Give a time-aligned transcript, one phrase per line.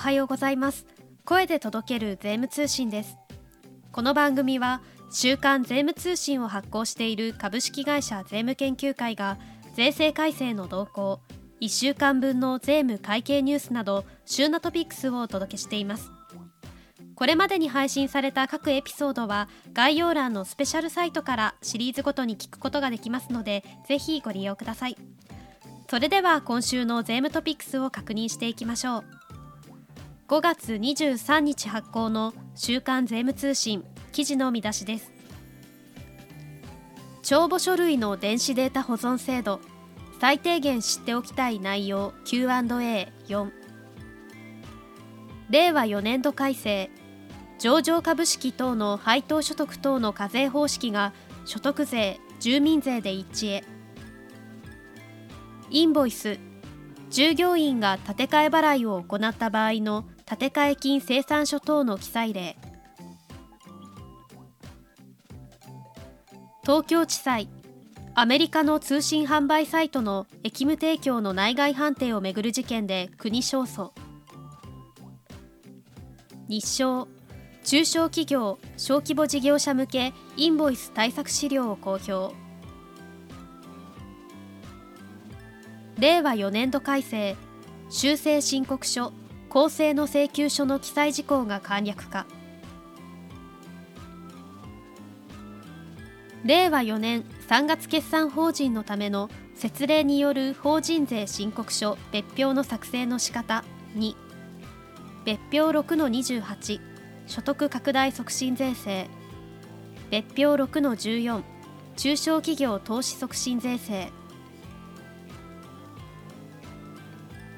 [0.00, 0.86] おはようございます。
[1.26, 3.18] 声で届ける税務通信です。
[3.92, 4.80] この番組は
[5.12, 9.36] 週刊税務通信を発行している株式会社税務研究会が
[9.74, 11.20] 税制改正の動向
[11.60, 16.10] 1週間分の税務会計ニュースなど週のトピックスをお届けしています。
[17.14, 24.96] これまでに配信された各エピソードは概要欄のスペシャルサイトからシリーズごとに聞くことができますのでぜひご利用ください。
[25.90, 29.19] それでは今週の税務トピックスを確認していきましょう。
[30.30, 35.10] 5月23日発行の週刊税務通信記事の見出しです。
[37.20, 39.58] 帳簿書類の電子データ保存制度
[40.20, 43.50] 最低限知っておきたい内容 Q&A4
[45.50, 46.90] 令和4年度改正
[47.58, 51.12] 上場株式等の配当所得等の課税方式が
[51.44, 53.64] 所得税住民税で一致へ。
[55.70, 56.38] インボイス
[57.10, 62.56] 従業員が建て替え払いを行った場合の建て替え金生産書等の記載例。
[66.62, 67.48] 東京地裁。
[68.14, 73.90] アメリカの通信販売サイトの役務提供の内外判定をめぐる事件で国勝訴。
[76.46, 77.08] 日照
[77.64, 82.36] 中小企業・小規模事業者向けインボイス対策資料を公表。
[85.98, 87.34] 令和4年度改正。
[87.88, 89.12] 修正申告書。
[89.50, 92.24] 公正の請求書の記載事項が簡略化。
[96.44, 103.64] 令和4年3月決算法人のための設例による法人税申告書別表の作成の仕方。
[103.96, 104.14] 2
[105.24, 106.80] 別表6の28
[107.26, 109.08] 所得拡大促進税制。
[110.10, 111.42] 別表6の14
[111.96, 114.12] 中小企業投資促進税制。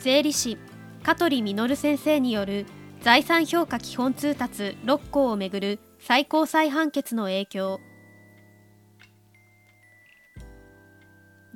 [0.00, 0.58] 税理士
[1.02, 2.66] 香取実先生による
[3.00, 7.80] 財産評価基本通達6項をめぐる最高裁判決の影響。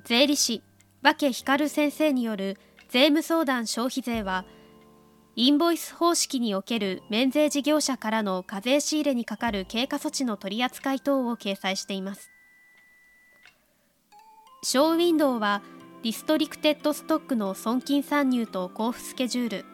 [0.05, 0.63] 税理士
[1.03, 2.57] 分光先生による
[2.89, 4.45] 税務相談消費税は
[5.35, 12.31] インボイス方式における免税事業者からの課税仕入れにかかる経過措置の取り扱い等を掲載しています。
[14.63, 15.63] ショーウィンドウは
[16.03, 19.65] リストリクテッドストックの損金参入と交付スケジュール。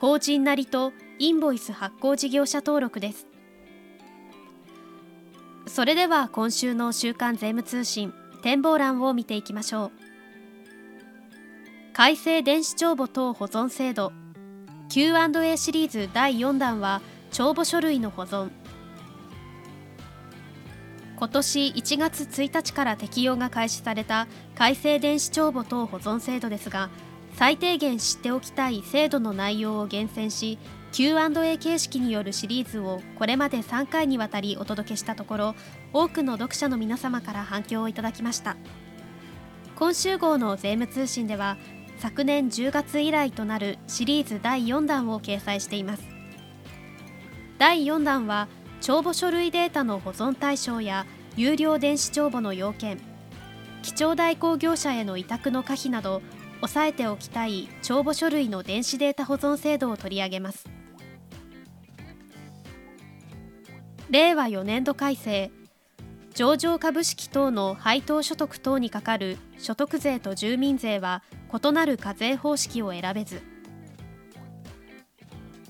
[0.00, 3.28] 法人なりとインボイス発行事業者登録です。
[5.68, 8.12] それでは今週の週刊税務通信
[8.42, 9.92] 展望欄を見ていきましょう。
[11.92, 14.10] 改正電子帳簿等保存制度。
[14.88, 17.00] Q&A シリーズ第4弾は
[17.30, 18.50] 帳簿書類の保存。
[21.22, 26.90] 今年1月1日から適用が開始された改正電子帳簿等保存制度ですが
[27.36, 30.58] 最低限知っておきたい制度の内容を厳選し
[30.90, 35.54] Q&A 形式によるシリーズをこれまで3回にわたりお届けしたところ
[35.92, 38.56] 多くの読者の皆様から反響をいただきました。
[39.76, 41.56] 今週号の税務通信では
[41.98, 46.02] 昨年10月以来となるシリーズ第4弾を掲載しています。
[47.58, 48.48] 第4弾は
[48.82, 51.06] 帳簿書類データの保存対象や
[51.36, 52.98] 有料電子帳簿の要件
[53.82, 56.20] 記帳代行業者への委託の可否など
[56.62, 60.68] 押さえておきたい帳簿書類の電子データ保存制度を取り上げます。
[64.10, 65.52] 令和4年度改正
[66.34, 71.22] 上場株式等の配当所得等にかかる所得税と住民税は
[71.52, 73.51] 異なる課税方式を選べず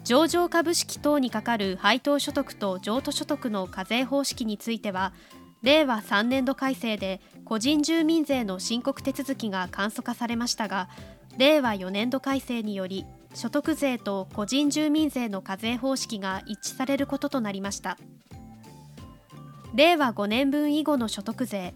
[0.04, 5.12] 上場株式等にかかる配当所得と譲渡所得の課税方式については
[5.62, 10.88] 令和3年度改正で個人住民税の申告手続きが簡素化されましたが
[11.38, 17.96] 令和4年度改正により所得税と個人住民税の課税方式が一致されることとなりました。
[19.74, 21.74] 令和5年分以後の所得税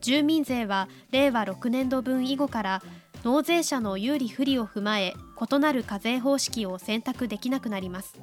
[0.00, 2.82] 住民税は令和6年度分以後から
[3.24, 5.14] 納税者の有利不利を踏まえ
[5.50, 8.20] 異なる課税方式を選択できなくなります。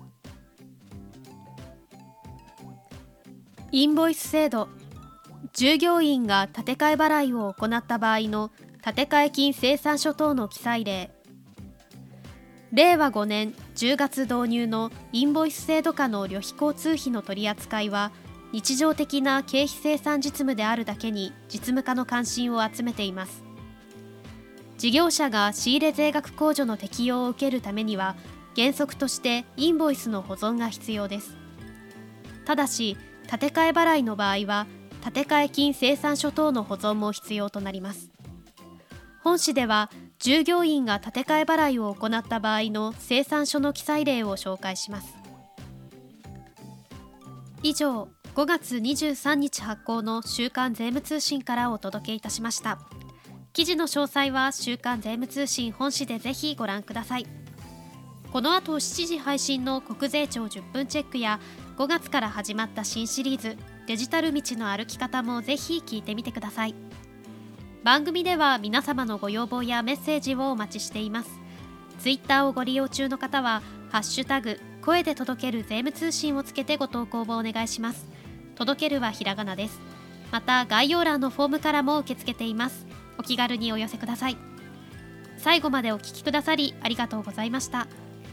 [3.72, 4.68] インボイス制度。
[5.54, 8.51] 従業員が建て替え払いを行った場合の
[8.84, 11.12] 建て替え金生産書等の記載例。
[12.72, 18.12] 令和5年10月導入のインボイス制度下の旅費交通費の取り扱いは
[18.52, 23.49] 日常的な経費生産実務であるだけに実務家の関心を集めています。
[24.80, 28.16] 事業者が仕入れ税額控除の適用を受けるためには
[28.56, 31.36] 原則としてインボイスの保存が必要です。
[32.46, 32.96] ただし
[33.30, 34.68] 建て替え払いの場合は
[35.04, 38.10] 建て替え金生産書等の保存も必要となります。
[39.22, 45.14] 本誌では従業員が建て替え払いを行った場合の生産書の記載例を紹介します。
[47.64, 52.80] 以上5月23日発行の週刊税務通信からお届けいたしました。
[53.59, 57.27] 記事の詳細は週刊税務通信本誌でぜひご覧ください。
[58.31, 61.41] この後7時配信の国税庁10分チェックや
[61.77, 66.75] 5月から始まった新シリーズデジタル道の歩き方もぜひ聞いてみてください。
[67.83, 71.29] 番組では皆様のご要望やメッセージをお待ちしています。
[72.00, 78.07] ツイッターをご利用中の方はハッシュタグ声で届ける税務通信をつけてご投稿をお願いします。
[78.56, 79.81] 届けるはひらがなです。
[80.31, 82.88] また概要欄のフォームからも受け付けています。
[83.19, 84.38] お気軽にお寄せください。
[85.38, 87.88] 最後までお聞きくださりありがとうございました。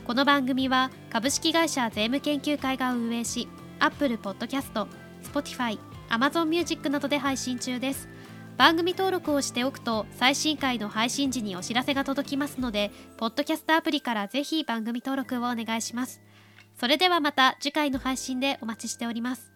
[0.07, 3.49] この番組は株式会社税務研究会が運営し
[3.81, 4.87] Apple Podcast、
[5.23, 5.79] Spotify、
[6.09, 8.09] Amazon Music などで配信中です。
[8.57, 16.23] 番組登録をしておくと最新回の配信時にお知らせが届きますのでポッドキャストアプリからぜひ番組登録をお願いします。
[16.79, 19.56] それではまた次回の配信でお待ちしております。